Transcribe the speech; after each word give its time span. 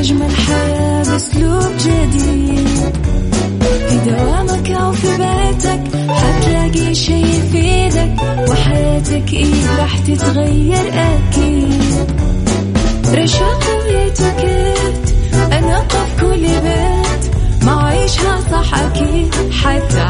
أجمل 0.00 0.30
حياة 0.36 1.02
بأسلوب 1.02 1.72
جديد. 1.78 2.68
في 3.88 3.98
دوامك 4.10 4.70
أو 4.70 4.92
في 4.92 5.08
بيتك 5.08 5.82
حتلاقي 6.10 6.94
شي 6.94 7.20
يفيدك 7.22 8.16
وحياتك 8.48 9.32
إيه 9.32 9.76
راح 9.78 9.98
تتغير 9.98 10.92
أكيد. 10.94 12.10
رشاق 13.14 13.60
ويتوكيت 13.86 15.14
أنا 15.52 15.78
قف 15.78 16.20
كل 16.20 16.40
بيت 16.40 17.34
ما 17.64 17.82
عيشها 17.86 18.40
صح 18.52 18.74
أكيد 18.78 19.34
حتعيشها 19.52 20.09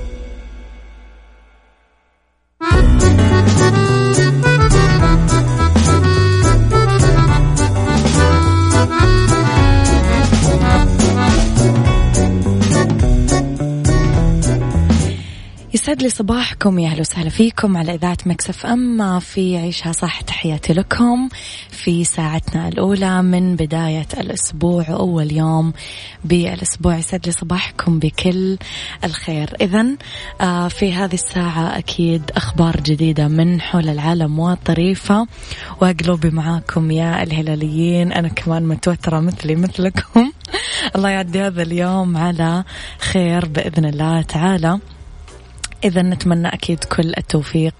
لي 16.01 16.09
صباحكم 16.09 16.79
يا 16.79 16.89
أهلا 16.89 16.99
وسهلا 16.99 17.29
فيكم 17.29 17.77
على 17.77 17.93
إذاعة 17.93 18.17
مكسف 18.25 18.65
أم. 18.65 19.19
في 19.19 19.57
عيشها 19.57 19.91
صح 19.91 20.21
تحياتي 20.21 20.73
لكم 20.73 21.29
في 21.69 22.03
ساعتنا 22.03 22.67
الأولى 22.67 23.21
من 23.21 23.55
بداية 23.55 24.07
الأسبوع 24.17 24.89
واول 24.89 25.31
يوم 25.31 25.73
بالأسبوع. 26.25 26.97
يسعد 26.97 27.25
لي 27.25 27.31
صباحكم 27.31 27.99
بكل 27.99 28.57
الخير. 29.03 29.55
اذا 29.61 29.85
آه، 30.41 30.67
في 30.67 30.93
هذه 30.93 31.13
الساعة 31.13 31.77
أكيد 31.77 32.31
أخبار 32.35 32.77
جديدة 32.77 33.27
من 33.27 33.61
حول 33.61 33.89
العالم 33.89 34.39
وطريفه 34.39 35.27
وقلوبي 35.81 36.29
معاكم 36.29 36.91
يا 36.91 37.23
الهلاليين. 37.23 38.11
أنا 38.11 38.27
كمان 38.27 38.63
متوترة 38.63 39.19
مثلي 39.19 39.55
مثلكم. 39.55 40.31
الله 40.95 41.09
يعدي 41.09 41.41
هذا 41.41 41.61
اليوم 41.61 42.17
على 42.17 42.63
خير 42.99 43.45
بإذن 43.45 43.85
الله 43.85 44.21
تعالى. 44.21 44.79
إذا 45.83 46.01
نتمنى 46.01 46.47
أكيد 46.47 46.83
كل 46.83 47.13
التوفيق 47.17 47.73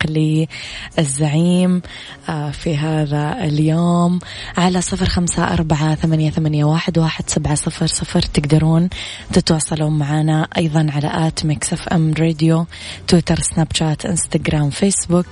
للزعيم 0.97 1.81
آه، 2.29 2.51
في 2.51 2.77
هذا 2.77 3.37
اليوم. 3.43 4.19
على 4.57 4.81
صفر 4.81 5.05
خمسة 5.05 5.43
أربعة 5.53 5.95
ثمانية, 5.95 6.29
ثمانية 6.31 6.65
واحد, 6.65 6.97
واحد 6.97 7.29
سبعة 7.29 7.55
صفر 7.55 7.87
صفر 7.87 8.21
تقدرون 8.21 8.89
تتواصلون 9.33 9.97
معنا 9.97 10.47
أيضا 10.57 10.87
على 10.95 11.27
at 11.27 11.45
Mix 11.45 11.73
FM 11.73 12.13
Radio 12.19 12.65
تويتر 13.07 13.39
سناب 13.39 13.67
شات 13.73 14.05
إنستغرام 14.05 14.69
فيسبوك. 14.69 15.27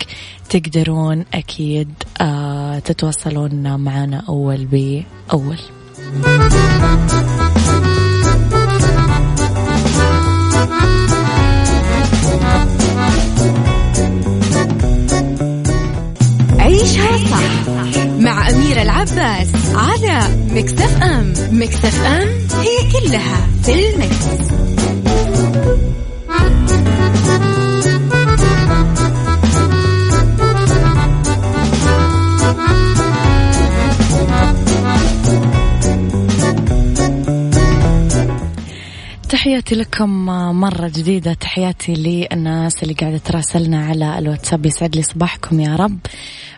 تقدرون 0.50 1.26
أكيد 1.34 1.90
آه، 2.22 2.80
تتواصلون 2.80 3.76
معنا 3.76 4.24
أول 4.30 4.66
بأول. 4.66 5.58
العباس 19.20 19.76
على 19.76 20.20
مكتف 20.52 21.02
أم. 21.04 21.34
مكتف 21.52 22.06
أم 22.06 22.28
هي 22.60 22.92
كلها 22.92 23.48
في 23.64 23.90
المكس. 23.90 24.26
تحياتي 39.30 39.76
لكم 39.76 40.26
مرة 40.60 40.88
جديدة. 40.88 41.34
تحياتي 41.34 41.94
للناس 41.94 42.84
اللي 42.84 42.94
قاعدة 42.94 43.18
تراسلنا 43.18 43.86
على 43.86 44.20
الواتساب. 44.20 44.66
يسعد 44.66 44.96
لي 44.96 45.02
صباحكم 45.02 45.60
يا 45.60 45.76
رب. 45.76 46.00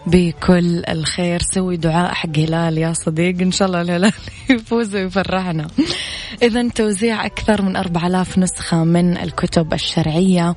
بكل 0.06 0.84
الخير. 0.90 1.42
سوي 1.54 1.78
دعاء 1.78 2.14
حق 2.14 2.38
هلال 2.38 2.78
يا 2.78 2.94
صديق. 2.94 3.42
إن 3.42 3.52
شاء 3.52 3.68
الله 3.68 3.82
الهلال 3.82 4.14
يفوز 4.50 4.96
ويفرحنا. 4.96 5.68
إذا 6.44 6.70
توزيع 6.70 7.26
أكثر 7.26 7.62
من 7.62 7.76
أربع 7.76 8.08
آلاف 8.08 8.38
نسخة 8.38 8.84
من 8.84 9.18
الكتب 9.18 9.74
الشرعية 9.74 10.56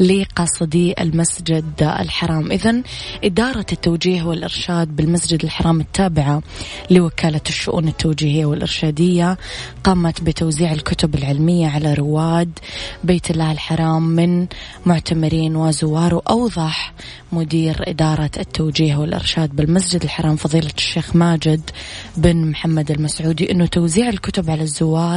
لقاصدي 0.00 0.94
المسجد 1.00 1.96
الحرام. 2.00 2.52
إذا 2.52 2.82
إدارة 3.24 3.66
التوجيه 3.72 4.22
والإرشاد 4.22 4.96
بالمسجد 4.96 5.44
الحرام 5.44 5.80
التابعة 5.80 6.42
لوكالة 6.90 7.40
الشؤون 7.48 7.88
التوجيهية 7.88 8.46
والإرشادية 8.46 9.38
قامت 9.84 10.20
بتوزيع 10.20 10.72
الكتب 10.72 11.14
العلمية 11.14 11.68
على 11.68 11.94
رواد 11.94 12.58
بيت 13.04 13.30
الله 13.30 13.52
الحرام 13.52 14.02
من 14.02 14.46
معتمرين 14.86 15.56
وزوار 15.56 16.14
وأوضح 16.14 16.92
مدير 17.32 17.76
إدارة 17.88 18.30
التوجيه 18.38 18.96
والإرشاد 18.96 19.56
بالمسجد 19.56 20.02
الحرام 20.02 20.36
فضيلة 20.36 20.70
الشيخ 20.76 21.16
ماجد 21.16 21.70
بن 22.16 22.50
محمد 22.50 22.90
المسعودي 22.90 23.50
أنه 23.50 23.66
توزيع 23.66 24.08
الكتب 24.08 24.50
على 24.50 24.62
الزوار 24.62 25.11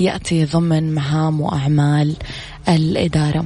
يأتي 0.00 0.44
ضمن 0.44 0.94
مهام 0.94 1.40
وأعمال 1.40 2.16
الإدارة. 2.68 3.44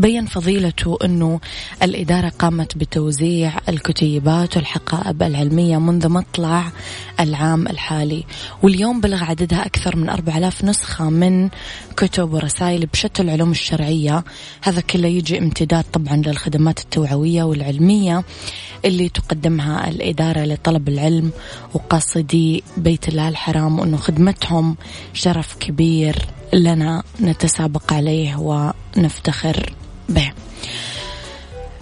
بين 0.00 0.26
فضيلته 0.26 0.98
أنه 1.04 1.40
الإدارة 1.82 2.28
قامت 2.28 2.76
بتوزيع 2.76 3.52
الكتيبات 3.68 4.56
والحقائب 4.56 5.22
العلمية 5.22 5.78
منذ 5.78 6.08
مطلع 6.08 6.72
العام 7.20 7.66
الحالي 7.66 8.24
واليوم 8.62 9.00
بلغ 9.00 9.24
عددها 9.24 9.66
أكثر 9.66 9.96
من 9.96 10.08
4000 10.08 10.64
نسخة 10.64 11.10
من 11.10 11.48
كتب 11.96 12.32
ورسائل 12.32 12.86
بشتى 12.86 13.22
العلوم 13.22 13.50
الشرعية. 13.50 14.24
هذا 14.62 14.80
كله 14.80 15.08
يجي 15.08 15.38
امتداد 15.38 15.84
طبعا 15.92 16.16
للخدمات 16.16 16.78
التوعوية 16.80 17.42
والعلمية 17.42 18.24
اللي 18.84 19.08
تقدمها 19.08 19.88
الإدارة 19.88 20.40
لطلب 20.40 20.88
العلم 20.88 21.30
وقاصدي 21.74 22.62
بيت 22.76 23.08
الله 23.08 23.28
الحرام 23.28 23.78
وأنه 23.78 23.96
خدمتهم 23.96 24.76
شرف 25.12 25.56
كبير 25.60 26.26
لنا 26.52 27.02
نتسابق 27.20 27.92
عليه 27.92 28.36
ونفتخر 28.36 29.79
به. 30.10 30.32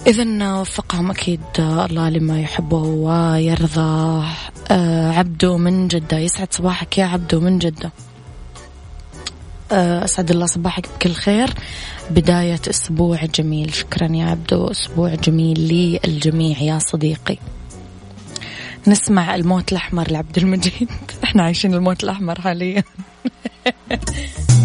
إذا 0.06 0.54
وفقهم 0.60 1.10
أكيد 1.10 1.40
الله 1.58 2.08
لما 2.08 2.40
يحبه 2.40 2.82
ويرضى. 2.82 4.26
آه، 4.70 5.12
عبده 5.12 5.56
من 5.56 5.88
جدة. 5.88 6.18
يسعد 6.18 6.52
صباحك 6.52 6.98
يا 6.98 7.04
عبده 7.04 7.40
من 7.40 7.58
جدة. 7.58 7.92
آه، 9.72 10.04
أسعد 10.04 10.30
الله 10.30 10.46
صباحك 10.46 10.88
بكل 10.88 11.12
خير. 11.12 11.54
بداية 12.10 12.60
أسبوع 12.70 13.24
جميل. 13.24 13.74
شكرا 13.74 14.08
يا 14.12 14.24
عبدو. 14.24 14.66
أسبوع 14.66 15.14
جميل 15.14 15.58
للجميع 16.04 16.62
يا 16.62 16.78
صديقي. 16.78 17.38
نسمع 18.86 19.34
الموت 19.34 19.72
الأحمر 19.72 20.10
لعبد 20.10 20.38
المجيد. 20.38 20.88
إحنا 21.24 21.42
عايشين 21.42 21.74
الموت 21.74 22.04
الأحمر 22.04 22.40
حاليا. 22.40 22.82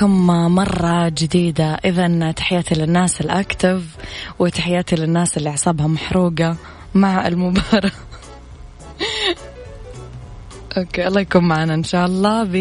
لكم 0.00 0.26
مرة 0.54 1.08
جديدة. 1.08 1.74
إذا 1.84 2.32
تحياتي 2.32 2.74
للناس 2.74 3.20
الأكتف 3.20 3.82
وتحياتي 4.38 4.96
للناس 4.96 5.36
اللي 5.36 5.50
أعصابها 5.50 5.86
محروقة 5.86 6.56
مع 6.94 7.26
المباراة. 7.26 7.90
أوكي 10.76 11.06
الله 11.06 11.20
يكون 11.20 11.48
معنا 11.48 11.74
إن 11.74 11.84
شاء 11.84 12.06
الله. 12.06 12.44
ب 12.44 12.54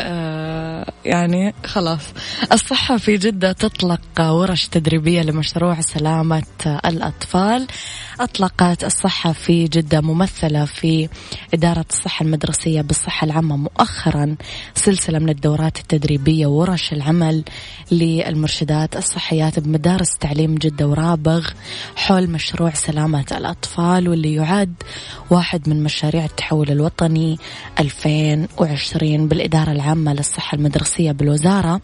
آه، 0.00 0.92
يعني 1.04 1.54
خلاص. 1.66 2.02
الصحة 2.52 2.96
في 2.96 3.16
جدة 3.16 3.52
تطلق 3.52 4.20
ورش 4.20 4.66
تدريبية 4.66 5.22
لمشروع 5.22 5.80
سلامة 5.80 6.42
الأطفال. 6.84 7.66
أطلقت 8.20 8.84
الصحة 8.84 9.32
في 9.32 9.64
جدة 9.64 10.00
ممثلة 10.00 10.64
في 10.64 11.08
إدارة 11.54 11.84
الصحة 11.90 12.24
المدرسية 12.24 12.80
بالصحة 12.80 13.24
العامة 13.24 13.56
مؤخرا 13.56 14.36
سلسلة 14.74 15.18
من 15.18 15.28
الدورات 15.28 15.78
التدريبية 15.78 16.46
ورش 16.46 16.92
العمل 16.92 17.44
للمرشدات 17.90 18.96
الصحيات 18.96 19.58
بمدارس 19.58 20.18
تعليم 20.20 20.54
جدة 20.54 20.88
ورابغ 20.88 21.48
حول 21.96 22.30
مشروع 22.30 22.70
سلامة 22.70 23.24
الأطفال 23.32 24.08
واللي 24.08 24.34
يعد 24.34 24.74
واحد 25.30 25.68
من 25.68 25.82
مشاريع 25.82 26.24
التحول 26.24 26.70
الوطني 26.70 27.38
2020 27.80 29.28
بالإدارة 29.28 29.72
العامة 29.72 30.12
للصحة 30.12 30.56
المدرسية 30.56 31.12
بالوزارة. 31.12 31.80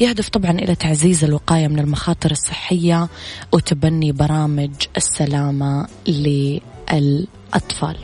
يهدف 0.00 0.28
طبعا 0.28 0.50
إلى 0.50 0.74
تعزيز 0.74 1.24
الوقاية 1.24 1.68
من 1.68 1.78
المخاطر 1.78 2.30
الصحية 2.30 3.08
وتبني 3.52 4.12
برامج 4.12 4.70
السلامة 4.96 5.73
للأطفال. 6.08 7.96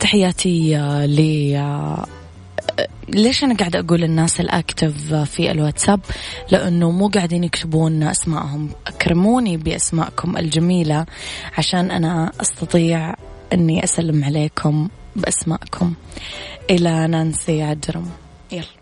تحياتي 0.00 0.76
ل 1.06 1.18
ليش 3.08 3.44
أنا 3.44 3.54
قاعدة 3.54 3.78
أقول 3.78 4.04
الناس 4.04 4.40
الأكتف 4.40 5.14
في 5.14 5.50
الواتساب؟ 5.50 6.00
لأنه 6.50 6.90
مو 6.90 7.08
قاعدين 7.08 7.44
يكتبون 7.44 8.02
أسمائهم. 8.02 8.70
أكرموني 8.86 9.56
بأسمائكم 9.56 10.36
الجميلة 10.36 11.06
عشان 11.58 11.90
أنا 11.90 12.32
أستطيع 12.40 13.14
أني 13.52 13.84
أسلم 13.84 14.24
عليكم 14.24 14.88
بأسمائكم. 15.16 15.94
إلى 16.70 17.06
نانسي 17.06 17.62
عجرم 17.62 18.10
يلا. 18.52 18.81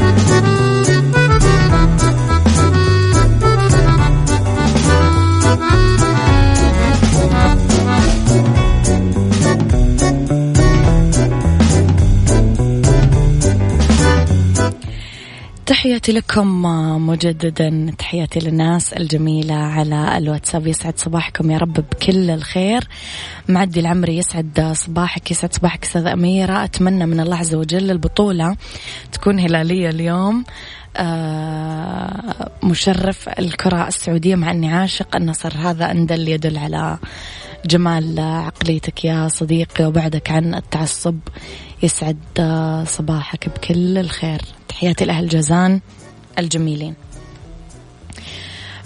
تحياتي 15.91 16.11
لكم 16.11 16.61
مجددا 17.07 17.93
تحياتي 17.97 18.39
للناس 18.39 18.93
الجميلة 18.93 19.53
على 19.53 20.17
الواتساب. 20.17 20.67
يسعد 20.67 20.99
صباحكم 20.99 21.51
يا 21.51 21.57
رب 21.57 21.73
بكل 21.73 22.29
الخير. 22.29 22.87
معدي 23.47 23.79
العمري 23.79 24.17
يسعد 24.17 24.71
صباحك 24.75 25.31
يسعد 25.31 25.53
صباحك 25.53 25.83
أستاذ 25.83 26.05
أميرة. 26.05 26.63
أتمنى 26.63 27.05
من 27.05 27.19
الله 27.19 27.37
عز 27.37 27.55
وجل 27.55 27.91
البطولة 27.91 28.55
تكون 29.11 29.39
هلالية 29.39 29.89
اليوم. 29.89 30.45
آه 30.97 32.51
مشرف 32.63 33.29
الكرة 33.29 33.87
السعودية 33.87 34.35
مع 34.35 34.51
أني 34.51 34.73
عاشق. 34.73 35.15
النصر 35.15 35.53
هذا 35.57 35.91
أن 35.91 36.05
دل 36.05 36.27
يدل 36.27 36.57
على 36.57 36.97
جمال 37.65 38.19
عقليتك 38.19 39.05
يا 39.05 39.27
صديقي 39.27 39.85
وبعدك 39.85 40.31
عن 40.31 40.55
التعصب. 40.55 41.19
يسعد 41.83 42.17
صباحك 42.87 43.49
بكل 43.49 43.97
الخير. 43.97 44.41
تحياتي 44.71 45.05
لأهل 45.05 45.27
جازان 45.27 45.79
الجميلين. 46.39 46.95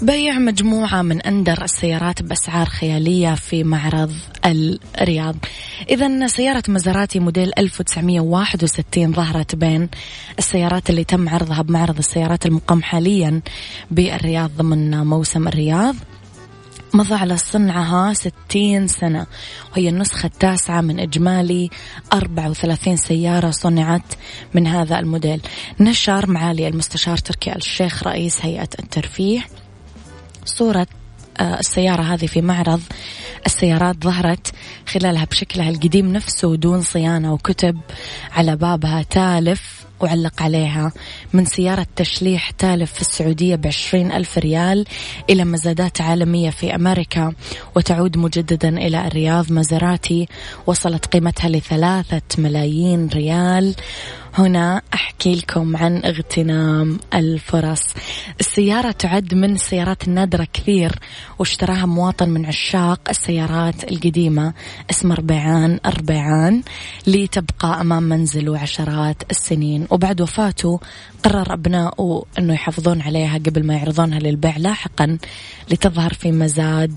بيع 0.01 0.39
مجموعة 0.39 1.01
من 1.01 1.21
أندر 1.21 1.63
السيارات 1.63 2.21
بأسعار 2.21 2.65
خيالية 2.65 3.35
في 3.35 3.63
معرض 3.63 4.11
الرياض. 5.01 5.35
إذا 5.89 6.27
سيارة 6.27 6.63
مزاراتي 6.67 7.19
موديل 7.19 7.51
1961 7.57 9.13
ظهرت 9.13 9.55
بين 9.55 9.89
السيارات 10.39 10.89
اللي 10.89 11.03
تم 11.03 11.29
عرضها 11.29 11.61
بمعرض 11.61 11.97
السيارات 11.97 12.45
المقام 12.45 12.83
حاليا 12.83 13.41
بالرياض 13.91 14.51
ضمن 14.57 14.97
موسم 14.97 15.47
الرياض. 15.47 15.95
مضى 16.95 17.15
على 17.15 17.37
صنعها 17.37 18.13
60 18.13 18.87
سنة 18.87 19.25
وهي 19.71 19.89
النسخة 19.89 20.27
التاسعة 20.27 20.81
من 20.81 20.99
إجمالي 20.99 21.69
34 22.13 22.97
سيارة 22.97 23.51
صنعت 23.51 24.13
من 24.53 24.67
هذا 24.67 24.99
الموديل. 24.99 25.41
نشر 25.79 26.31
معالي 26.31 26.67
المستشار 26.67 27.17
تركي 27.17 27.55
الشيخ 27.55 28.03
رئيس 28.03 28.45
هيئة 28.45 28.69
الترفيه 28.79 29.45
صورة 30.45 30.87
آه، 31.39 31.59
السيارة 31.59 32.01
هذه 32.01 32.25
في 32.25 32.41
معرض. 32.41 32.81
السيارات 33.45 34.03
ظهرت 34.03 34.51
خلالها 34.87 35.25
بشكلها 35.25 35.69
القديم 35.69 36.13
نفسه 36.13 36.55
دون 36.55 36.81
صيانة 36.81 37.33
وكتب 37.33 37.79
على 38.31 38.55
بابها 38.55 39.01
تالف. 39.01 39.84
وعلق 39.99 40.41
عليها. 40.41 40.91
من 41.33 41.45
سيارة 41.45 41.87
تشليح 41.95 42.51
تالف 42.51 42.93
في 42.93 43.01
السعودية 43.01 43.55
بعشرين 43.55 44.11
ألف 44.11 44.37
ريال 44.37 44.85
إلى 45.29 45.45
مزادات 45.45 46.01
عالمية 46.01 46.49
في 46.49 46.75
أمريكا 46.75 47.33
وتعود 47.75 48.17
مجددا 48.17 48.69
إلى 48.69 49.07
الرياض 49.07 49.51
مزاراتي 49.51 50.27
وصلت 50.67 51.05
قيمتها 51.05 51.49
لثلاثة 51.49 52.21
ملايين 52.37 53.07
ريال. 53.07 53.75
هنا 54.37 54.81
أحكي 54.93 55.35
لكم 55.35 55.77
عن 55.77 55.97
اغتنام 56.05 56.99
الفرص 57.13 57.81
السيارة 58.39 58.91
تعد 58.91 59.33
من 59.33 59.53
السيارات 59.53 60.07
النادرة 60.07 60.47
كثير 60.53 60.91
واشتراها 61.39 61.85
مواطن 61.85 62.29
من 62.29 62.45
عشاق 62.45 62.99
السيارات 63.09 63.91
القديمة 63.91 64.53
اسمه 64.89 65.15
ربيعان 65.15 65.79
الربيعان 65.85 66.61
لتبقى 67.07 67.81
أمام 67.81 68.03
منزله 68.03 68.59
عشرات 68.59 69.23
السنين. 69.31 69.87
وبعد 69.89 70.21
وفاته 70.21 70.79
قرر 71.23 71.53
أبنائه 71.53 72.23
أنه 72.39 72.53
يحافظون 72.53 73.01
عليها 73.01 73.37
قبل 73.37 73.65
ما 73.65 73.73
يعرضونها 73.73 74.19
للبيع 74.19 74.57
لاحقا 74.57 75.17
لتظهر 75.71 76.13
في 76.13 76.31
مزاد 76.31 76.95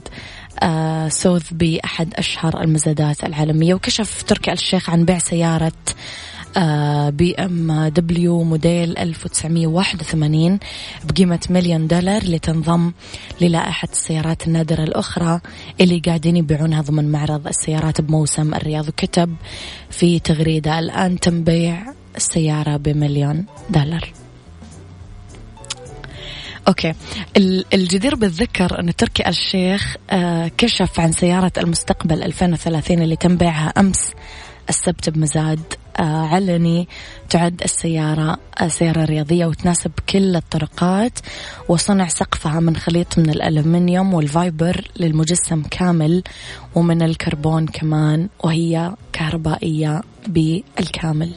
آه 0.62 1.09
سوث 1.09 1.52
بأحد 1.52 2.14
أشهر 2.14 2.61
المزادات 2.61 3.25
العالمية. 3.25 3.75
وكشف 3.75 4.23
تركي 4.23 4.52
الشيخ 4.52 4.90
عن 4.90 5.04
بيع 5.04 5.18
سيارة 5.18 5.73
BMW 7.10 8.42
موديل 8.42 8.98
1981 8.98 10.58
بقيمة 11.04 11.40
مليون 11.50 11.86
دولار 11.86 12.24
لتنضم 12.24 12.92
للائحة 13.40 13.88
السيارات 13.92 14.46
النادرة 14.46 14.82
الأخرى 14.82 15.40
اللي 15.80 15.98
قاعدين 16.06 16.36
يبيعونها 16.36 16.82
ضمن 16.82 17.12
معرض 17.12 17.46
السيارات 17.46 18.00
بموسم 18.00 18.54
الرياض 18.54 18.88
وكتب 18.88 19.36
في 19.90 20.18
تغريدة 20.18 20.78
الآن 20.78 21.20
تم 21.20 21.44
بيع 21.44 21.94
السيارة 22.16 22.76
بمليون 22.76 23.44
دولار. 23.70 24.12
okay. 26.68 26.94
الجدير 27.74 28.14
بالذكر 28.14 28.80
أن 28.80 28.96
تركي 28.96 29.28
الشيخ 29.28 29.96
آه، 30.10 30.50
كشف 30.58 31.00
عن 31.00 31.12
سيارة 31.12 31.52
المستقبل 31.58 32.22
2030 32.22 33.02
اللي 33.02 33.16
تم 33.16 33.36
بيعها 33.36 33.72
أمس 33.78 34.12
السبت 34.68 35.10
بمزاد 35.10 35.60
آه، 35.60 35.88
علني 36.04 36.88
تعد 37.30 37.62
السيارة 37.62 38.38
آه، 38.60 38.68
سيارة 38.68 39.04
رياضية 39.04 39.46
وتناسب 39.46 39.90
كل 40.08 40.36
الطرقات 40.36 41.18
وصنع 41.68 42.08
سقفها 42.08 42.60
من 42.60 42.76
خليط 42.76 43.18
من 43.18 43.30
الألمنيوم 43.30 44.14
والفايبر 44.14 44.90
للمجسم 44.96 45.62
كامل 45.62 46.22
ومن 46.74 47.02
الكربون 47.02 47.66
كمان 47.66 48.28
وهي 48.44 48.92
كهربائية 49.12 50.02
بالكامل. 50.28 51.32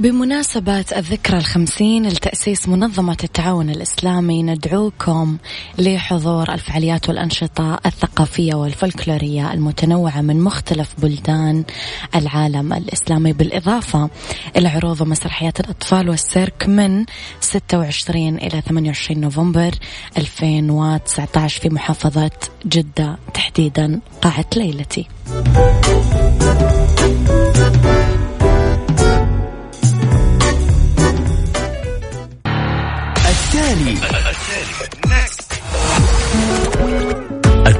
بمناسبة 0.00 0.84
الذكرى 0.96 1.38
الخمسين 1.38 2.08
لتأسيس 2.08 2.68
منظمة 2.68 3.16
التعاون 3.24 3.70
الإسلامي 3.70 4.42
ندعوكم 4.42 5.36
لحضور 5.78 6.52
الفعاليات 6.52 7.08
والأنشطة 7.08 7.80
الثقافية 7.86 8.54
والفلكلورية 8.54 9.52
المتنوعة 9.52 10.20
من 10.20 10.40
مختلف 10.40 10.94
بلدان 10.98 11.64
العالم 12.14 12.72
الإسلامي 12.72 13.32
بالإضافة 13.32 14.10
إلى 14.56 14.68
عروض 14.68 15.00
ومسرحيات 15.00 15.60
الأطفال 15.60 16.08
والسيرك 16.08 16.68
من 16.68 17.04
26 17.40 18.36
إلى 18.36 18.60
28 18.60 19.20
نوفمبر 19.20 19.70
2019 20.18 21.60
في 21.60 21.68
محافظة 21.68 22.30
جدة 22.66 23.18
تحديدا 23.34 24.00
قاعة 24.22 24.46
ليلتي. 24.56 25.06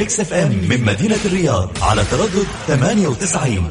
ميكس 0.00 0.20
اف 0.20 0.32
ام 0.32 0.52
من 0.68 0.84
مدينة 0.84 1.18
الرياض 1.24 1.70
على 1.82 2.04
تردد 2.10 2.46
98 2.66 3.70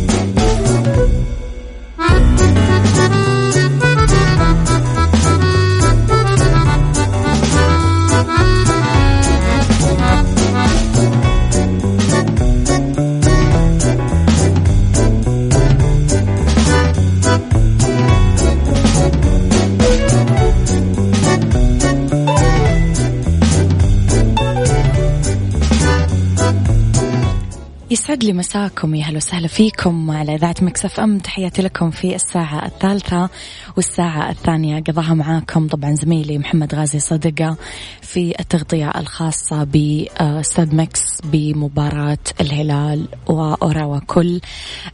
يسعد 28.01 28.23
لي 28.23 28.33
مساكم. 28.33 28.95
يا 28.95 29.05
هلا 29.05 29.17
وسهلا 29.17 29.47
فيكم 29.47 30.11
على 30.11 30.35
إذاعة 30.35 30.55
Mix 30.61 30.99
FM. 30.99 31.17
تحياتي 31.17 31.61
لكم 31.61 31.91
في 31.91 32.15
الساعة 32.15 32.65
الثالثة 32.65 33.29
والساعة 33.75 34.29
الثانية. 34.29 34.83
قضاها 34.83 35.13
معاكم 35.13 35.67
طبعا 35.67 35.95
زميلي 35.95 36.37
محمد 36.37 36.75
غازي 36.75 36.99
صدقة 36.99 37.57
في 38.01 38.39
التغطية 38.39 38.91
الخاصة 38.97 39.63
بستاد 39.63 40.73
Mix 40.73 41.21
بمباراة 41.23 42.17
الهلال 42.41 43.07
وأوراوا 43.27 43.99
كل 43.99 44.41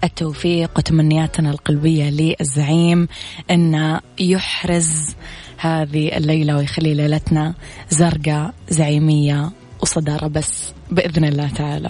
التوفيق 0.03 0.71
وتمنياتنا 0.77 1.51
القلبية 1.51 2.09
للزعيم 2.09 3.07
أن 3.51 3.99
يحرز 4.19 5.15
هذه 5.57 6.17
الليلة 6.17 6.57
ويخلي 6.57 6.93
ليلتنا 6.93 7.53
زرقاء 7.89 8.53
زعيمية 8.69 9.51
وصدارة 9.81 10.27
بس. 10.27 10.76
بإذن 10.91 11.25
الله 11.25 11.49
تعالى. 11.49 11.89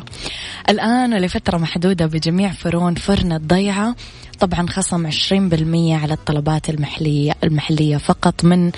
الآن 0.70 1.14
ولفترة 1.14 1.58
محدودة 1.58 2.06
بجميع 2.06 2.52
فرون 2.52 2.96
فرن 2.96 3.32
الضيعة 3.32 3.96
طبعا 4.40 4.68
خصم 4.68 5.08
20% 5.08 5.94
على 5.94 6.14
الطلبات 6.14 6.70
المحلية 6.70 7.32
المحلية 7.44 7.98
فقط 7.98 8.44
من 8.44 8.72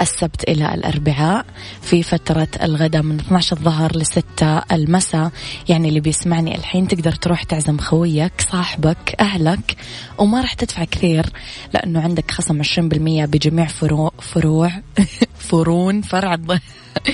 السبت 0.00 0.48
إلى 0.48 0.74
الأربعاء. 0.74 1.46
في 1.82 2.02
فترة 2.02 2.48
الغداء 2.62 3.02
من 3.02 3.20
12 3.20 3.56
الظهر 3.56 3.96
لستة 3.96 4.58
المساء. 4.58 5.30
يعني 5.68 5.88
اللي 5.88 6.00
بيسمعني 6.00 6.54
الحين 6.56 6.88
تقدر 6.88 7.12
تروح 7.12 7.42
تعزم 7.42 7.78
خويك 7.78 8.32
صاحبك 8.52 9.16
أهلك 9.20 9.76
وما 10.18 10.40
راح 10.40 10.52
تدفع 10.52 10.84
كثير 10.84 11.26
لأنه 11.74 12.00
عندك 12.00 12.30
خصم 12.30 12.62
20% 12.62 13.24
بجميع 13.24 13.66
فروع 13.66 14.12
فروع. 14.20 14.72
فرون 15.46 16.02
فرع 16.02 16.34
الضيعة 16.34 16.60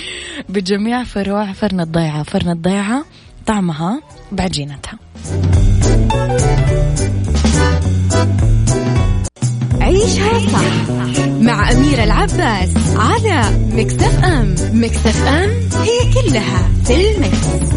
بجميع 0.48 1.04
فروع 1.04 1.52
فرن 1.52 1.80
الضيعة. 1.80 2.22
فرن 2.22 2.50
الضيعة 2.50 3.04
طعمها 3.46 4.00
بعجينتها 4.32 4.98
عيشها 9.80 10.38
صح 10.38 10.90
مع 11.40 11.72
أميرة 11.72 12.04
العباس 12.04 12.70
على 12.96 13.58
مكتف 13.72 14.24
أم. 14.24 14.54
مكتف 14.72 15.26
أم 15.26 15.50
هي 15.82 16.12
كلها 16.14 16.68
في 16.84 17.10
المكس. 17.10 17.72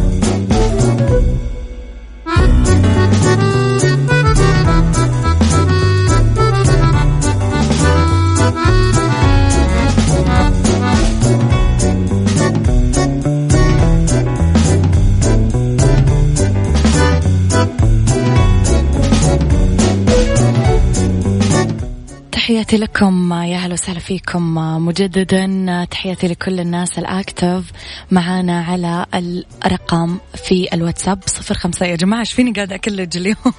تحياتي 22.75 22.91
لكم 22.91 23.33
يا 23.33 23.57
هلا 23.57 23.73
وسهلا 23.73 23.99
فيكم. 23.99 24.55
مجددا 24.85 25.85
تحياتي 25.91 26.27
لكل 26.27 26.59
الناس 26.59 26.99
الأكتف. 26.99 27.71
معانا 28.11 28.63
على 28.63 29.05
الرقم 29.65 30.17
في 30.35 30.67
الواتساب 30.73 31.19
صفر 31.25 31.55
خمسة. 31.55 31.85
يا 31.85 31.95
جماعة 31.95 32.19
إيش 32.19 32.33
فيني 32.33 32.51
قاعدة 32.51 32.75
أكلج 32.75 33.17
اليوم؟ 33.17 33.53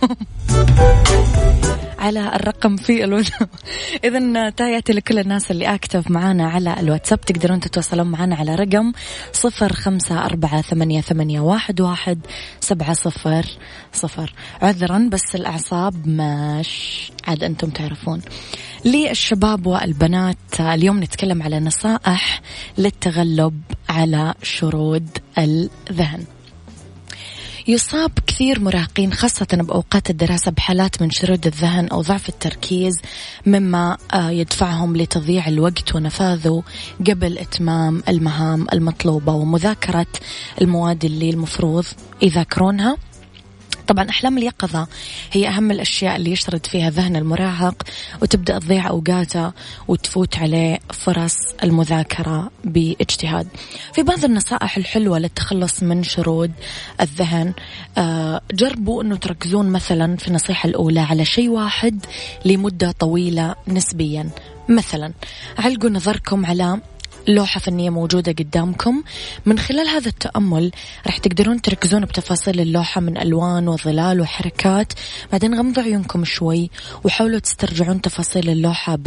على 2.07 2.37
الرقم 2.37 2.77
في 2.77 3.05
الواتساب 3.05 3.49
إذا 4.05 4.51
تحياتي 4.51 4.93
لكل 4.93 5.19
الناس 5.19 5.51
اللي 5.51 5.75
أكتف 5.75 6.11
معانا 6.11 6.49
على 6.49 6.81
الواتساب 6.81 7.21
تقدرون 7.21 7.61
تتواصلون 7.61 8.07
معنا 8.07 8.37
على 8.37 8.55
رقم 8.55 8.93
صفر 9.33 9.73
خمسة 9.73 10.25
أربعة 10.25 10.63
ثمانية, 10.63 11.01
ثمانية 11.01 11.41
واحد, 11.41 11.81
واحد 11.81 12.19
سبعة 12.61 12.93
صفر 12.93 13.47
صفر. 13.93 14.35
عذرا 14.63 15.09
بس 15.13 15.35
الأعصاب 15.35 16.09
مش 16.09 17.03
عاد 17.25 17.45
أنتم 17.45 17.71
تعرفون. 17.71 18.21
للشباب 18.85 19.67
والبنات 19.67 20.61
اليوم 20.61 21.03
نتكلم 21.03 21.43
على 21.43 21.61
نصائح 21.61 22.43
للتغلب 22.79 23.61
على 23.89 24.35
شرود 24.43 25.19
الذهن. 25.39 26.36
يصاب 27.69 28.11
كثير 28.27 28.61
مراهقين 28.61 29.13
خاصة 29.13 29.47
بأوقات 29.53 30.11
الدراسة 30.11 30.51
بحالات 30.51 31.03
من 31.03 31.11
شرود 31.11 31.47
الذهن 31.47 31.89
أو 31.89 32.01
ضعف 32.03 32.29
التركيز 32.29 33.01
مما 33.47 33.97
آه، 34.15 34.31
يدفعهم 34.31 34.97
لتضييع 34.97 35.49
الوقت 35.49 35.95
ونفاذه 35.95 36.63
قبل 37.07 37.39
إتمام 37.39 38.03
المهام 38.09 38.67
المطلوبة 38.73 39.33
ومذاكرة 39.33 40.07
المواد 40.61 41.05
اللي 41.05 41.31
المفروض 41.31 41.85
يذاكرونها. 42.23 42.97
طبعا 43.87 44.11
أحلام 44.11 44.39
اليقظة 44.39 44.89
هي 45.33 45.49
أهم 45.49 45.71
الأشياء 45.71 46.17
اللي 46.17 46.31
يشرد 46.31 46.67
فيها 46.67 46.91
ذهن 46.91 47.17
المراهق 47.17 47.83
وتبدأ 48.23 48.59
تضيع 48.59 48.89
أوقاته 48.89 49.53
وتفوت 49.89 50.39
عليه 50.39 50.79
فرص 50.93 51.37
المذاكرة 51.63 52.51
باجتهاد. 52.65 53.49
في 53.95 54.03
بعض 54.03 54.25
النصائح 54.25 54.77
الحلوة 54.77 55.19
للتخلص 55.19 55.83
من 55.83 56.03
شرود 56.03 56.53
الذهن 57.01 57.53
آه، 57.99 58.41
جربوا 58.53 59.03
أنه 59.03 59.17
تركزون 59.17 59.71
مثلا 59.71 60.17
في 60.17 60.29
النصيحة 60.29 60.69
الأولى 60.69 61.01
على 61.01 61.25
شيء 61.25 61.49
واحد 61.49 62.07
لمدة 62.45 62.91
طويلة 62.91 63.55
نسبيا. 63.69 64.31
مثلا 64.69 65.13
علقوا 65.59 65.91
نظركم 65.91 66.47
على 66.47 66.81
لوحة 67.29 67.61
فنية 67.61 67.91
موجودة 67.91 68.33
قدامكم. 68.33 69.03
من 69.47 69.59
خلال 69.59 69.89
هذا 69.89 70.09
التأمل 70.09 70.71
راح 71.07 71.19
تقدرون 71.19 71.61
تركزون 71.63 72.05
بتفاصيل 72.05 72.61
اللوحة 72.61 73.01
من 73.01 73.19
ألوان 73.19 73.69
وظلال 73.69 74.21
وحركات. 74.21 74.93
بعدين 75.33 75.59
غمضوا 75.59 75.83
عيونكم 75.83 76.25
شوي 76.25 76.71
وحاولوا 77.05 77.39
تسترجعون 77.39 78.01
تفاصيل 78.01 78.51
اللوحة 78.51 78.99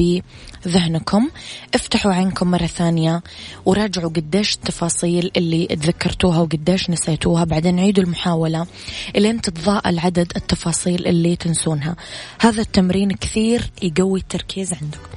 بذهنكم. 0.65 1.29
افتحوا 1.75 2.13
عينكم 2.13 2.51
مرة 2.51 2.65
ثانية 2.65 3.23
وراجعوا 3.65 4.09
قديش 4.09 4.55
التفاصيل 4.55 5.31
اللي 5.37 5.67
تذكرتوها 5.67 6.39
وقديش 6.39 6.89
نسيتوها. 6.89 7.43
بعدين 7.43 7.79
عيدوا 7.79 8.03
المحاولة 8.03 8.67
إلين 9.15 9.41
تتضاءل 9.41 9.99
عدد 9.99 10.31
التفاصيل 10.35 11.07
اللي 11.07 11.35
تنسونها. 11.35 11.95
هذا 12.41 12.61
التمرين 12.61 13.11
كثير 13.11 13.71
يقوي 13.81 14.19
التركيز 14.19 14.73
عندكم. 14.73 15.09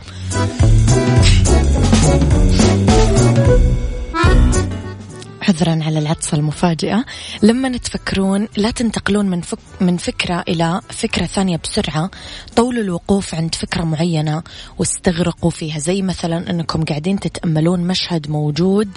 عذرا 5.43 5.85
على 5.85 5.99
العطسة 5.99 6.37
المفاجئة. 6.37 7.05
لما 7.43 7.77
تفكرون 7.77 8.49
لا 8.57 8.71
تنتقلون 8.71 9.27
من 9.27 9.41
فك 9.41 9.59
من 9.81 9.97
فكرة 9.97 10.45
إلى 10.49 10.81
فكرة 10.89 11.27
ثانية 11.27 11.57
بسرعة. 11.65 12.11
طولوا 12.57 12.83
الوقوف 12.83 13.35
عند 13.35 13.55
فكرة 13.55 13.85
معينة 13.85 14.43
واستغرقوا 14.79 15.51
فيها. 15.51 15.79
زي 15.79 16.03
مثلا 16.03 16.51
أنكم 16.51 16.85
قاعدين 16.85 17.21
تتأملون 17.21 17.81
مشهد 17.81 18.31
موجود 18.31 18.89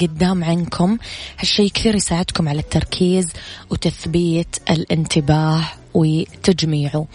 قدام 0.00 0.44
عينكم 0.44 0.98
هالشيء 1.38 1.70
كثير 1.70 1.94
يساعدكم 1.94 2.48
على 2.48 2.60
التركيز 2.60 3.28
وتثبيت 3.70 4.56
الانتباه 4.70 5.64
وتجميعه 5.94 7.06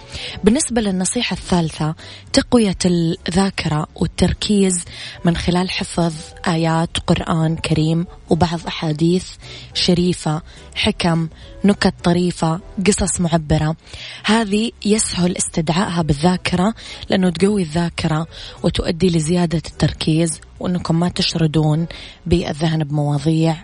بالنسبة 0.44 0.82
للنصيحة 0.82 1.34
الثالثة 1.34 1.96
تقوية 2.34 2.78
الذاكرة 2.86 3.88
والتركيز 3.96 4.86
من 5.26 5.38
خلال 5.38 5.70
حفظ 5.70 6.14
آيات 6.48 6.98
قرآن 7.08 7.56
كريم 7.56 8.06
وبعض 8.30 8.60
أحاديث 8.68 9.28
شريفة 9.74 10.42
حكم 10.76 11.28
نكت 11.64 11.94
طريفة 12.04 12.60
قصص 12.88 13.22
معبرة. 13.22 13.76
هذه 14.24 14.72
يسهل 14.86 15.38
استدعائها 15.38 16.02
بالذاكرة 16.02 16.74
لأنه 17.10 17.30
تقوي 17.30 17.62
الذاكرة 17.62 18.28
وتؤدي 18.64 19.10
لزيادة 19.10 19.62
التركيز 19.68 20.42
وأنكم 20.60 21.00
ما 21.00 21.10
تشردون 21.10 21.88
بالذهن 22.26 22.84
بمواضيع 22.84 23.58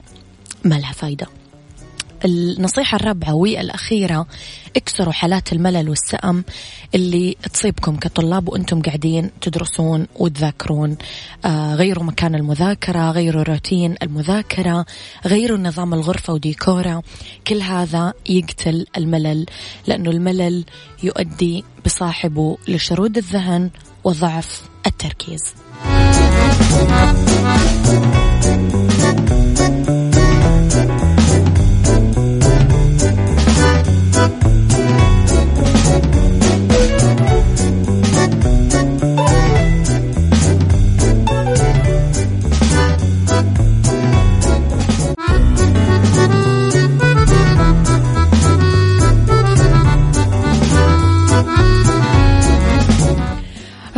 ما 0.64 0.76
لها 0.76 0.92
فايدة. 0.92 1.28
النصيحة 2.26 2.96
الرابعة 2.96 3.34
والأخيرة 3.34 4.28
اكسروا 4.76 5.14
حالات 5.14 5.54
الملل 5.54 5.90
والسأم 5.90 6.44
اللي 6.96 7.36
تصيبكم 7.54 7.96
كطلاب 7.96 8.50
وأنتم 8.50 8.82
قاعدين 8.82 9.32
تدرسون 9.42 10.08
وتذاكرون. 10.16 10.98
آه 11.46 11.76
غيروا 11.76 12.04
مكان 12.04 12.36
المذاكرة 12.36 13.12
غيروا 13.12 13.44
روتين 13.44 13.96
المذاكرة 14.04 14.86
غيروا 15.26 15.58
نظام 15.58 15.94
الغرفة 15.94 16.34
وديكورة. 16.34 17.04
كل 17.48 17.62
هذا 17.62 18.14
يقتل 18.30 18.86
الملل 18.98 19.46
لأنه 19.88 20.12
الملل 20.12 20.66
يؤدي 21.04 21.64
بصاحبه 21.86 22.58
لشرود 22.68 23.18
الذهن 23.18 23.70
وضعف 24.04 24.62
التركيز. 24.88 25.54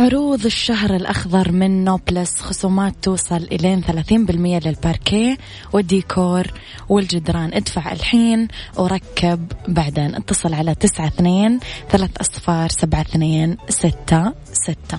عروض 0.08 0.44
الشهر 0.44 0.96
الأخضر 0.96 1.52
من 1.52 1.84
نوبلس 1.84 2.40
خصومات 2.40 2.94
توصل 3.02 3.36
إلين 3.36 3.82
30% 3.82 4.66
للباركيه 4.66 5.36
والديكور 5.72 6.46
والجدران. 6.88 7.54
ادفع 7.54 7.92
الحين 7.92 8.48
وركب 8.76 9.52
بعدين. 9.68 10.14
اتصل 10.14 10.54
على 10.54 10.74
تسعة 10.74 11.06
اثنين 11.06 11.60
ثلاث 11.90 12.10
أصفار 12.20 12.68
سبعة 12.68 13.00
اثنين 13.00 13.56
ستة 13.68 14.32
ستة. 14.52 14.98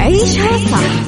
عيشها 0.00 0.58
صح. 0.70 1.07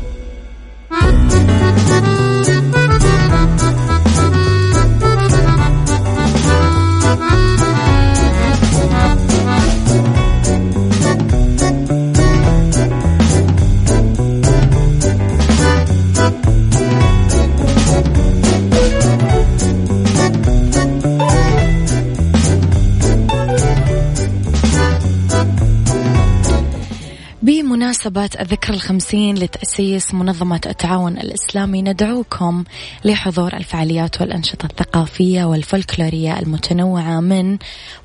الذكرى 28.41 28.75
الخمسين 28.75 29.35
لتأسيس 29.35 30.13
منظمة 30.13 30.61
التعاون 30.65 31.17
الإسلامي 31.17 31.81
ندعوكم 31.81 32.63
لحضور 33.05 33.53
الفعاليات 33.53 34.21
والأنشطة 34.21 34.65
الثقافية 34.65 35.43
والفولكلورية 35.43 36.39
المتنوعة 36.39 37.19
من 37.19 37.57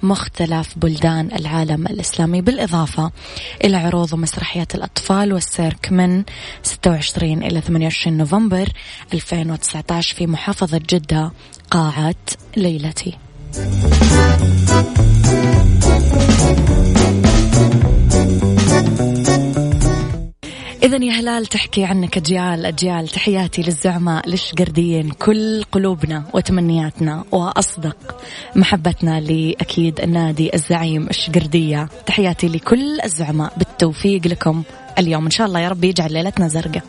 مختلف 0.03 0.79
بلدان 0.79 1.29
العالم 1.39 1.87
الإسلامي 1.87 2.41
بالإضافة 2.41 3.11
إلى 3.65 3.77
عروض 3.77 4.13
ومسرحيات 4.13 4.75
الأطفال 4.75 5.33
والسيرك 5.33 5.93
من 5.93 6.25
26 6.63 7.43
إلى 7.43 7.61
28 7.61 8.17
نوفمبر 8.17 8.69
2019 9.15 10.17
في 10.17 10.27
محافظة 10.27 10.81
جدة 10.91 11.33
قاعة 11.71 12.15
ليلتي. 12.57 13.19
إذا 20.87 21.05
يا 21.05 21.13
هلال 21.13 21.47
تحكي 21.47 21.85
عنك 21.85 22.17
أجيال 22.17 22.67
أجيال 22.67 23.09
تحياتي 23.09 23.63
للزعماء 23.63 24.29
للشقرديين 24.29 25.11
كل 25.11 25.65
قلوبنا 25.73 26.25
وتمنياتنا 26.35 27.25
وأصدق 27.33 27.97
محبتنا 28.57 29.21
لأكيد 29.21 30.01
النادي 30.01 30.55
الزعيم 30.55 31.07
الشقردية. 31.11 31.89
تحياتي 32.07 32.49
لكل 32.49 33.01
الزعماء 33.01 33.53
بالتوفيق 33.57 34.27
لكم 34.27 34.63
اليوم. 34.99 35.25
إن 35.25 35.31
شاء 35.31 35.47
الله 35.47 35.61
يا 35.61 35.69
رب 35.69 35.85
يجعل 35.85 36.13
ليلتنا 36.13 36.49
زرقاء. 36.49 36.83